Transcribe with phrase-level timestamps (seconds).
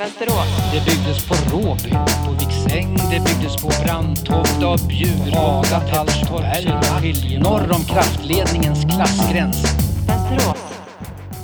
[0.00, 0.72] Västerås.
[0.72, 1.90] Det byggdes på Råby,
[2.26, 9.64] på Viksäng, det byggdes på Brandtoft av Bjur, Haga, Tallstorp, Söderskilje, norr om kraftledningens klassgräns.
[10.06, 10.58] Västerås.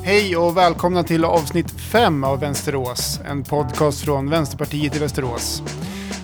[0.03, 5.63] Hej och välkomna till avsnitt 5 av Vänsterås, en podcast från Vänsterpartiet i Västerås.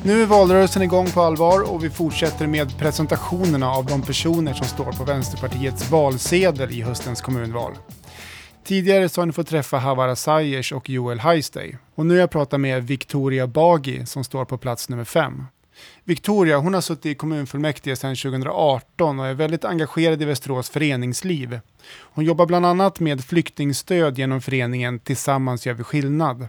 [0.04, 4.66] Nu är valrörelsen igång på allvar och vi fortsätter med presentationerna av de personer som
[4.66, 7.72] står på Vänsterpartiets valsedel i höstens kommunval.
[8.64, 11.74] Tidigare så har ni fått träffa Havara Sayers och Joel Heistey.
[11.94, 15.44] Och nu har jag pratat med Victoria Bagi som står på plats nummer fem.
[16.04, 21.60] Victoria hon har suttit i kommunfullmäktige sedan 2018 och är väldigt engagerad i Västerås föreningsliv.
[22.00, 26.48] Hon jobbar bland annat med flyktingstöd genom föreningen Tillsammans gör vi skillnad.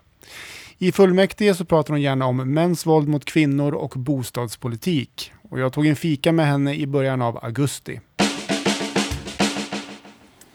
[0.77, 5.31] I fullmäktige så pratar hon gärna om mäns våld mot kvinnor och bostadspolitik.
[5.49, 7.99] Och jag tog en fika med henne i början av augusti.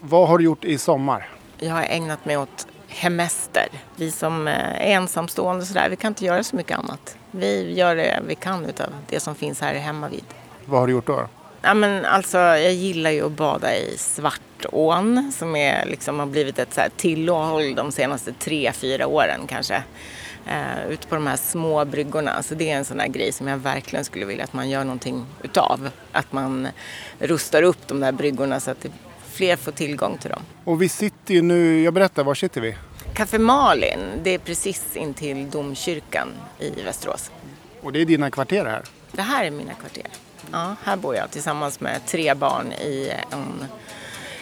[0.01, 1.38] Vad har du gjort i sommar?
[1.59, 3.69] Jag har ägnat mig åt hemester.
[3.97, 7.17] Vi som är ensamstående och sådär, vi kan inte göra så mycket annat.
[7.31, 10.25] Vi gör det vi kan utav det som finns här hemma vid.
[10.65, 11.29] Vad har du gjort då?
[11.63, 16.59] Ja, men alltså, jag gillar ju att bada i Svartån som är, liksom, har blivit
[16.59, 19.83] ett så här tillhåll de senaste tre, fyra åren kanske.
[20.47, 22.43] Uh, ute på de här små bryggorna.
[22.43, 24.85] Så det är en sån här grej som jag verkligen skulle vilja att man gör
[24.85, 25.91] någonting utav.
[26.13, 26.69] Att man
[27.19, 28.91] rustar upp de där bryggorna så att det,
[29.39, 30.43] fler får tillgång till dem.
[30.65, 32.77] Och vi sitter ju nu, jag berättar, var sitter vi?
[33.15, 37.31] Café Malin, det är precis intill domkyrkan i Västerås.
[37.83, 38.83] Och det är dina kvarter här?
[39.13, 40.07] Det här är mina kvarter.
[40.53, 43.65] Ja, här bor jag tillsammans med tre barn i en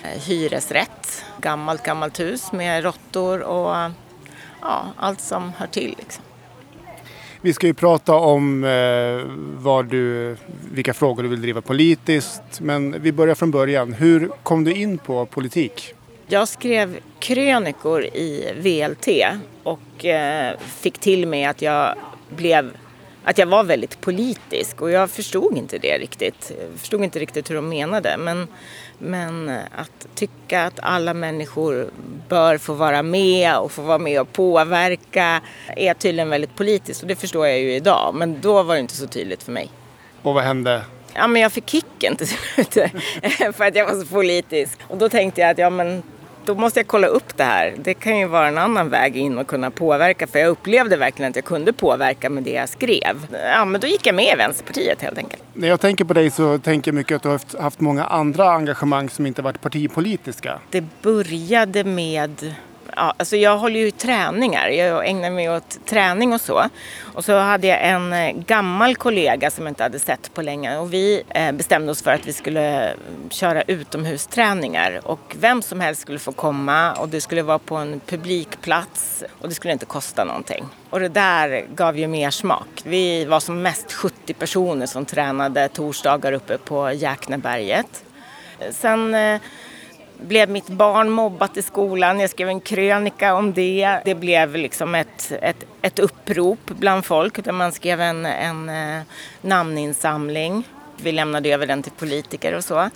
[0.02, 1.24] eh, hyresrätt.
[1.40, 3.90] Gammalt, gammalt hus med råttor och
[4.60, 5.94] ja, allt som hör till.
[5.98, 6.24] Liksom.
[7.46, 8.70] Vi ska ju prata om eh,
[9.62, 10.36] vad du,
[10.72, 12.60] vilka frågor du vill driva politiskt.
[12.60, 13.92] Men vi börjar från början.
[13.92, 15.94] Hur kom du in på politik?
[16.26, 19.08] Jag skrev krönikor i VLT
[19.62, 21.94] och eh, fick till mig att jag
[22.36, 22.70] blev
[23.26, 26.52] att jag var väldigt politisk och jag förstod inte det riktigt.
[26.70, 28.48] Jag förstod inte riktigt hur de menade men,
[28.98, 31.90] men att tycka att alla människor
[32.28, 35.40] bör få vara med och få vara med och påverka
[35.76, 38.96] är tydligen väldigt politiskt och det förstår jag ju idag men då var det inte
[38.96, 39.70] så tydligt för mig.
[40.22, 40.82] Och vad hände?
[41.14, 42.72] Ja men jag fick kicken till slut
[43.56, 46.02] för att jag var så politisk och då tänkte jag att ja men
[46.46, 47.74] då måste jag kolla upp det här.
[47.78, 51.30] Det kan ju vara en annan väg in och kunna påverka för jag upplevde verkligen
[51.30, 53.26] att jag kunde påverka med det jag skrev.
[53.32, 55.42] Ja, men då gick jag med i Vänsterpartiet helt enkelt.
[55.54, 58.50] När jag tänker på dig så tänker jag mycket att du har haft många andra
[58.50, 60.60] engagemang som inte varit partipolitiska.
[60.70, 62.54] Det började med
[62.96, 64.68] ja, alltså jag håller ju träningar.
[64.68, 66.64] Jag ägnar mig åt träning och så.
[67.14, 70.78] Och så hade jag en eh, gammal kollega som jag inte hade sett på länge
[70.78, 72.96] och vi eh, bestämde oss för att vi skulle eh,
[73.30, 78.00] köra utomhusträningar och vem som helst skulle få komma och det skulle vara på en
[78.00, 80.64] publikplats och det skulle inte kosta någonting.
[80.90, 82.82] Och det där gav ju mer smak.
[82.84, 88.04] Vi var som mest 70 personer som tränade torsdagar uppe på Jäkneberget.
[88.70, 89.40] Sen eh,
[90.20, 92.20] blev mitt barn mobbat i skolan.
[92.20, 94.00] Jag skrev en krönika om det.
[94.04, 99.02] Det blev liksom ett, ett, ett upprop bland folk där man skrev en, en eh,
[99.40, 100.64] namninsamling.
[100.96, 102.90] Vi lämnade över den till politiker och så.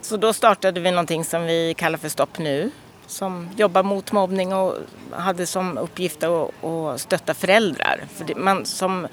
[0.00, 2.70] Så då startade vi någonting som vi kallar för Stopp nu
[3.10, 4.74] som jobbar mot mobbning och
[5.10, 8.04] hade som uppgift att, att stötta föräldrar.
[8.14, 9.06] För det, man, som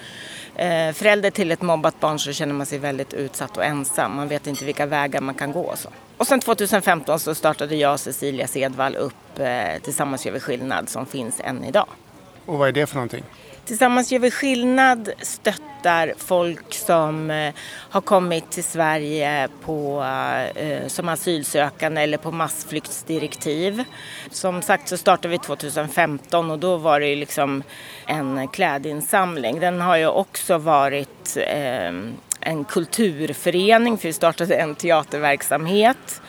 [0.56, 4.16] Eh, förälder till ett mobbat barn så känner man sig väldigt utsatt och ensam.
[4.16, 5.90] Man vet inte vilka vägar man kan gå och så.
[6.18, 10.90] Och sen 2015 så startade jag och Cecilia Sedvall upp eh, Tillsammans gör vi skillnad
[10.90, 11.88] som finns än idag.
[12.46, 13.24] Och vad är det för någonting?
[13.66, 17.54] Tillsammans gör vi skillnad stöttar folk som eh,
[17.90, 20.04] har kommit till Sverige på,
[20.56, 23.84] eh, som asylsökande eller på massflyktsdirektiv.
[24.32, 27.64] Som sagt så startade vi 2015 och då var det liksom
[28.06, 29.60] en klädinsamling.
[29.60, 31.94] Den har ju också varit eh,
[32.40, 36.22] en kulturförening för vi startade en teaterverksamhet.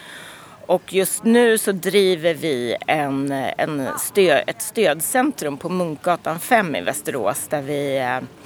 [0.66, 6.80] Och just nu så driver vi en, en stöd, ett stödcentrum på Munkgatan 5 i
[6.80, 7.98] Västerås där vi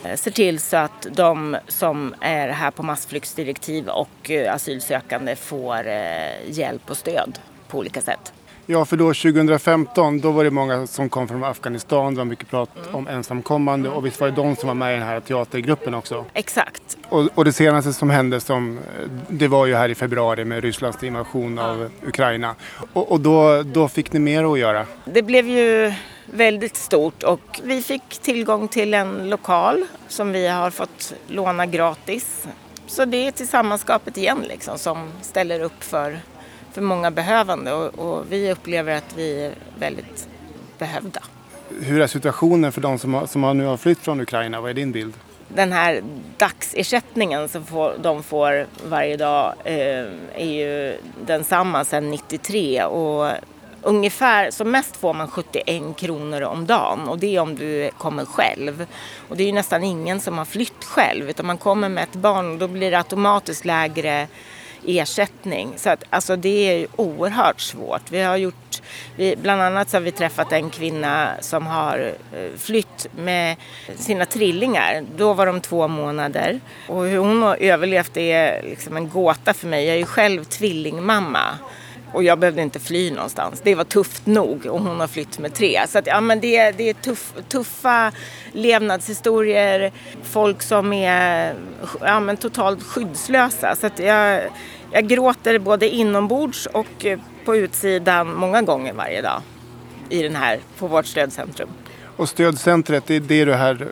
[0.04, 5.88] eh, ser till så att de som är här på massflyktsdirektiv och eh, asylsökande får
[5.88, 7.38] eh, hjälp och stöd
[7.68, 8.32] på olika sätt.
[8.72, 12.14] Ja, för då 2015 då var det många som kom från Afghanistan.
[12.14, 12.94] Det var mycket prat mm.
[12.94, 16.24] om ensamkommande och visst var det de som var med i den här teatergruppen också?
[16.34, 16.98] Exakt.
[17.08, 18.80] Och, och det senaste som hände som,
[19.28, 22.54] det var ju här i februari med Rysslands invasion av Ukraina.
[22.92, 24.86] Och, och då, då fick ni mer att göra?
[25.04, 25.92] Det blev ju
[26.26, 32.46] väldigt stort och vi fick tillgång till en lokal som vi har fått låna gratis.
[32.86, 36.20] Så det är tillsammanskapet igen liksom som ställer upp för
[36.72, 40.28] för många behövande och, och, vi upplever att vi är väldigt
[40.78, 41.20] behövda.
[41.82, 44.60] hur är situationen för de som, har, som har nu har flytt från Ukraina?
[44.60, 45.14] Vad är din bild?
[45.48, 46.02] Den här
[46.36, 50.96] dagsersättningen som får, de får varje dag eh, är ju
[51.26, 53.32] densamma sedan 93 och
[53.82, 58.24] ungefär, som mest får man 71 kronor om dagen och det är om du kommer
[58.24, 58.86] själv.
[59.28, 62.16] Och det är ju nästan ingen som har flytt själv utan man kommer med ett
[62.16, 64.28] barn och då blir det automatiskt lägre
[64.86, 65.72] ersättning.
[65.76, 68.10] Så att, alltså det är oerhört svårt.
[68.10, 68.82] Vi har gjort,
[69.16, 73.56] vi, bland annat så har vi träffat en kvinna som har eh, flytt med
[73.96, 75.04] sina trillingar.
[75.16, 76.60] Då var de två månader.
[76.88, 79.84] Och hur hon har överlevt är liksom en gåta för mig.
[79.84, 81.58] Jag är ju själv tvillingmamma.
[82.12, 83.60] Och jag behövde inte fly någonstans.
[83.64, 85.80] Det var tufft nog och hon har flytt med tre.
[85.88, 88.12] Så att, ja, men det, det är tuff, tuffa
[88.52, 89.92] levnadshistorier.
[90.22, 91.54] Folk som är
[92.00, 93.76] ja, men totalt skyddslösa.
[93.76, 94.42] Så att jag,
[94.92, 97.06] jag gråter både inombords och
[97.44, 99.42] på utsidan många gånger varje dag
[100.08, 101.68] i den här, på vårt stödcentrum.
[102.16, 103.88] Och stödcentret, det är det, här,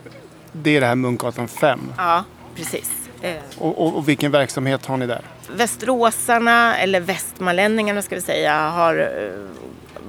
[0.51, 1.79] det, är det här Munkgatan 5?
[1.97, 2.23] Ja,
[2.55, 3.08] precis.
[3.21, 3.35] Eh.
[3.57, 5.21] Och, och, och vilken verksamhet har ni där?
[5.49, 9.07] Västeråsarna, eller västmanlänningarna ska vi säga, har eh,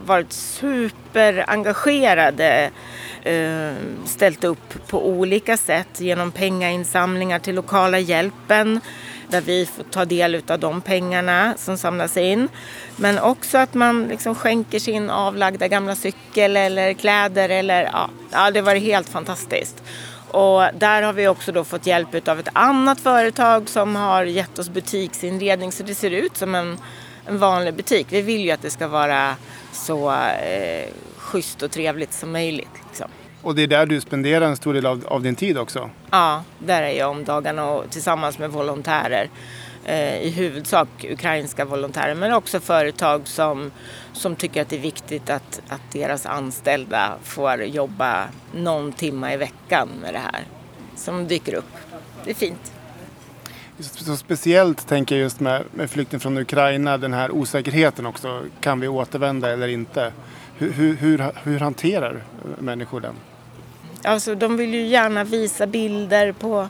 [0.05, 2.71] varit superengagerade
[3.23, 3.73] eh,
[4.07, 8.81] ställt upp på olika sätt genom pengainsamlingar till lokala hjälpen
[9.31, 12.49] där vi får ta del av de pengarna som samlas in.
[12.97, 17.49] Men också att man liksom skänker sin avlagda gamla cykel eller kläder.
[17.49, 19.83] Eller, ja, ja, det var helt fantastiskt.
[20.31, 24.59] Och där har vi också då fått hjälp av ett annat företag som har gett
[24.59, 26.79] oss butiksinredning så det ser ut som en,
[27.27, 28.07] en vanlig butik.
[28.11, 29.37] Vi vill ju att det ska vara
[29.73, 32.71] så eh, schysst och trevligt som möjligt.
[32.89, 33.11] Liksom.
[33.43, 35.91] Och det är där du spenderar en stor del av, av din tid också?
[36.11, 39.31] Ja, där är jag om dagarna och tillsammans med volontärer.
[39.85, 43.71] Eh, I huvudsak ukrainska volontärer men också företag som,
[44.13, 49.37] som tycker att det är viktigt att, att deras anställda får jobba någon timme i
[49.37, 50.45] veckan med det här.
[50.97, 51.73] Som dyker upp.
[52.25, 52.73] Det är fint.
[53.79, 58.43] Så speciellt tänker jag just med, med flykten från Ukraina, den här osäkerheten också.
[58.61, 60.13] Kan vi återvända eller inte?
[60.59, 62.23] Hur, hur, hur, hur hanterar
[62.59, 63.15] människor den?
[64.03, 66.69] Alltså de vill ju gärna visa bilder på,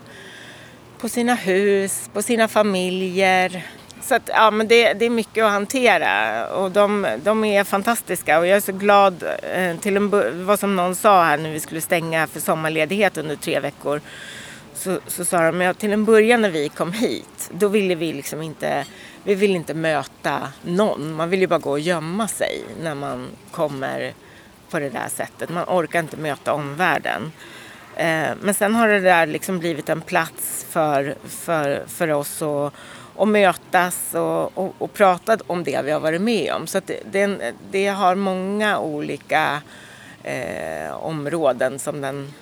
[1.00, 3.66] på sina hus, på sina familjer.
[4.02, 8.38] Så att, ja, men det, det är mycket att hantera och de, de är fantastiska
[8.38, 9.24] och jag är så glad
[9.54, 13.36] eh, till en vad som någon sa här när vi skulle stänga för sommarledighet under
[13.36, 14.00] tre veckor.
[14.74, 18.12] Så, så sa de, ja, till en början när vi kom hit, då ville vi
[18.12, 18.86] liksom inte,
[19.24, 21.12] vi ville inte möta någon.
[21.14, 24.12] Man vill ju bara gå och gömma sig när man kommer
[24.70, 25.50] på det där sättet.
[25.50, 27.32] Man orkar inte möta omvärlden.
[28.00, 32.72] Eh, men sen har det där liksom blivit en plats för, för, för oss att,
[33.16, 36.66] att mötas och, och, och prata om det vi har varit med om.
[36.66, 39.62] Så det, det, det, har många olika
[40.22, 42.32] eh, områden som den...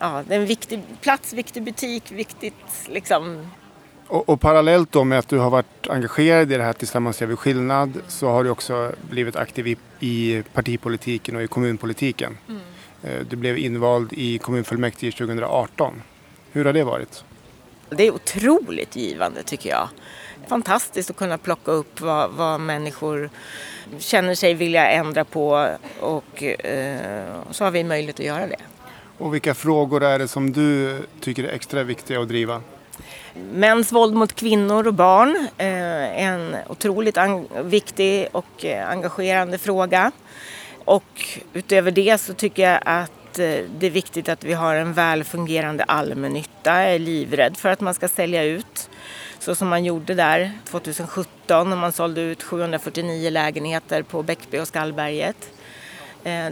[0.00, 3.50] Ja, det är en viktig plats, viktig butik, viktigt liksom
[4.08, 7.28] och, och, parallellt då med att du har varit engagerad i det här Tillsammans gör
[7.28, 12.38] vi skillnad så har du också blivit aktiv i, i partipolitiken och i kommunpolitiken.
[12.48, 12.55] Mm.
[13.02, 16.02] Eh, du blev invald i kommunfullmäktige 2018.
[16.52, 17.24] Hur har det varit?
[17.90, 19.88] Det är otroligt givande tycker jag.
[20.46, 23.30] Fantastiskt att kunna plocka upp vad, vad människor
[23.98, 28.56] känner sig vilja ändra på och eh, så har vi möjlighet att göra det.
[29.18, 32.62] Och vilka frågor är det som du tycker är extra viktiga att driva?
[33.52, 37.18] Mäns våld mot kvinnor och barn, eh, en otroligt
[37.64, 40.12] viktig och eh, engagerande fråga.
[40.86, 44.92] Och utöver det så tycker jag att eh, det är viktigt att vi har en
[44.92, 46.82] väl fungerande allmännytta.
[46.82, 48.90] Jag är livrädd för att man ska sälja ut
[49.38, 54.68] så som man gjorde där 2017 när man sålde ut 749 lägenheter på Bäckby och
[54.68, 55.50] Skallberget.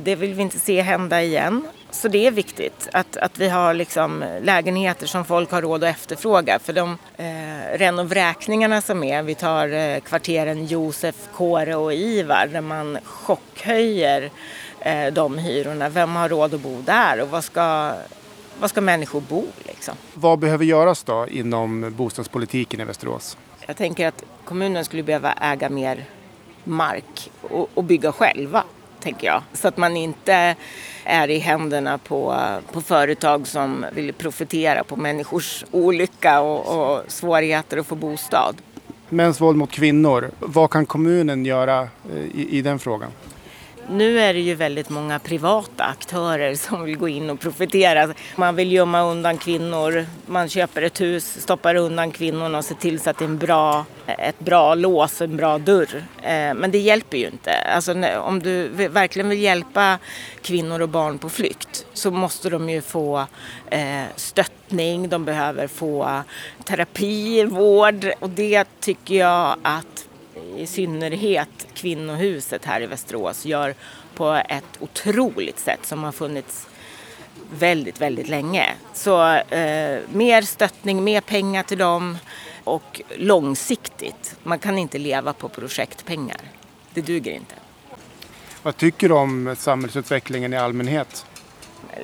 [0.01, 1.67] Det vill vi inte se hända igen.
[1.95, 5.91] Så det är viktigt att, att vi har liksom lägenheter som folk har råd att
[5.91, 6.59] efterfråga.
[6.59, 12.61] För de eh, renovräkningarna som är, vi tar eh, kvarteren Josef, Kåre och Ivar där
[12.61, 14.31] man chockhöjer
[14.81, 15.89] eh, de hyrorna.
[15.89, 17.93] Vem har råd att bo där och vad ska,
[18.61, 19.95] vad ska människor bo liksom?
[20.15, 23.37] Vad behöver göras då inom bostadspolitiken i Västerås?
[23.67, 26.05] Jag tänker att kommunen skulle behöva äga mer
[26.65, 28.65] mark och, och bygga själva
[29.05, 29.43] tänker jag.
[29.53, 30.57] Så att man inte
[31.05, 32.37] är i händerna på,
[32.73, 38.57] på företag som vill profitera på människors olycka och, och svårigheter att få bostad.
[39.09, 43.11] Mäns våld mot kvinnor, vad kan kommunen göra eh, i, i den frågan?
[43.91, 48.15] Nu är det ju väldigt många privata aktörer som vill gå in och profitera.
[48.37, 53.01] Man vill gömma undan kvinnor, man köper ett hus, stoppar undan kvinnorna och ser till
[53.01, 56.05] så att det är en bra, ett bra lås, en bra dörr.
[56.23, 57.55] Eh, men det hjälper ju inte.
[57.55, 59.99] Alltså, om du verkligen vill hjälpa
[60.43, 63.27] kvinnor och barn på flykt så måste de ju få
[63.71, 66.23] eh, stöttning, de behöver få
[66.65, 70.09] terapi, vård och det tycker jag att
[70.57, 73.75] i synnerhet kvinnohuset här i Västerås gör
[74.15, 76.69] på ett otroligt sätt som har funnits
[77.59, 78.75] väldigt, väldigt länge.
[78.95, 82.19] Så eh, mer stöttning, mer pengar till dem
[82.65, 84.37] och långsiktigt.
[84.43, 86.41] Man kan inte leva på projektpengar.
[86.95, 87.55] Det duger inte.
[88.63, 91.27] Vad tycker du om samhällsutvecklingen i allmänhet?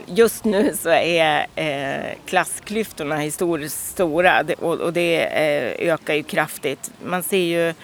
[0.06, 6.90] Just nu så är eh, klassklyftorna historiskt stora och, och det eh, ökar ju kraftigt.
[7.04, 7.74] Man ser ju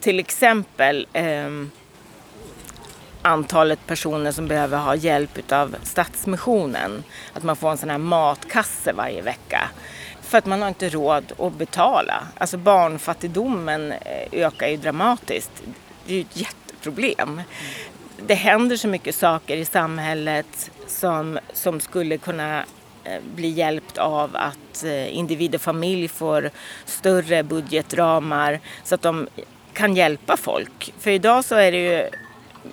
[0.00, 1.50] till exempel eh,
[3.22, 7.04] antalet personer som behöver ha hjälp av Stadsmissionen.
[7.32, 9.70] Att man får en sån här matkasse varje vecka.
[10.22, 12.22] För att man har inte råd att betala.
[12.38, 15.62] Alltså barnfattigdomen eh, ökar ju dramatiskt.
[16.06, 17.42] Det är ju ett jätteproblem.
[18.26, 22.64] Det händer så mycket saker i samhället som, som skulle kunna
[23.04, 26.50] eh, bli hjälpt av att eh, individ och familj får
[26.84, 29.28] större budgetramar så att de
[29.80, 30.92] kan hjälpa folk.
[30.98, 32.08] För idag så är det ju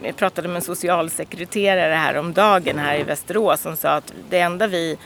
[0.03, 4.39] jag pratade med en socialsekreterare här om dagen här i Västerås som sa att det
[4.39, 4.97] enda vi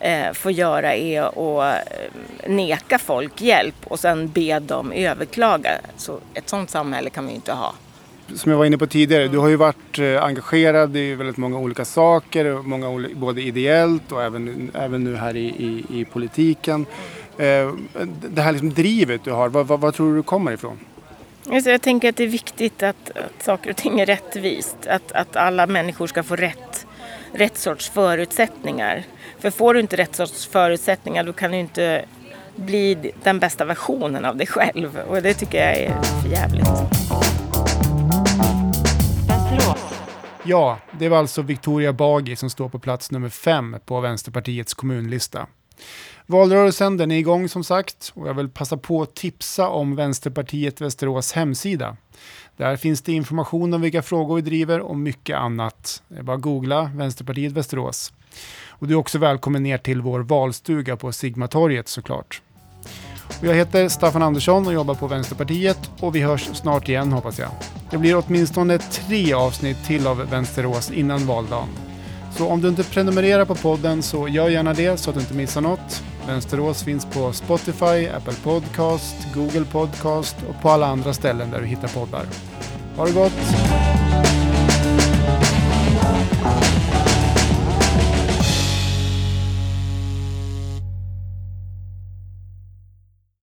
[0.00, 5.70] eh, får göra är att eh, neka folk hjälp och sen be dem överklaga.
[5.96, 7.74] Så ett sådant samhälle kan vi inte ha.
[8.34, 11.58] Som jag var inne på tidigare, du har ju varit eh, engagerad i väldigt många
[11.58, 16.86] olika saker, många, både ideellt och även, även nu här i, i, i politiken.
[17.36, 20.78] Det här liksom drivet du har, vad, vad, vad tror du kommer ifrån?
[21.50, 24.86] Alltså jag tänker att det är viktigt att, att saker och ting är rättvist.
[24.86, 26.86] Att, att alla människor ska få rätt,
[27.32, 29.02] rätt sorts förutsättningar.
[29.38, 32.04] För får du inte rätt sorts förutsättningar då kan du inte
[32.56, 34.98] bli den bästa versionen av dig själv.
[35.08, 36.68] Och det tycker jag är för jävligt.
[40.46, 45.46] Ja, det var alltså Victoria Bagi som står på plats nummer fem på Vänsterpartiets kommunlista.
[46.26, 50.80] Valrörelsen den är igång som sagt och jag vill passa på att tipsa om Vänsterpartiet
[50.80, 51.96] Västerås hemsida.
[52.56, 56.02] Där finns det information om vilka frågor vi driver och mycket annat.
[56.08, 58.12] Det är bara att googla Vänsterpartiet Västerås.
[58.68, 62.42] Och du är också välkommen ner till vår valstuga på Sigmatorget såklart.
[63.40, 67.38] Och jag heter Staffan Andersson och jobbar på Vänsterpartiet och vi hörs snart igen hoppas
[67.38, 67.50] jag.
[67.90, 71.68] Det blir åtminstone tre avsnitt till av Vänsterås innan valdagen.
[72.36, 75.34] Så om du inte prenumererar på podden så gör gärna det så att du inte
[75.34, 76.02] missar något.
[76.26, 81.66] Vänsterås finns på Spotify, Apple Podcast, Google Podcast och på alla andra ställen där du
[81.66, 82.26] hittar poddar.
[82.96, 83.63] Ha det gott!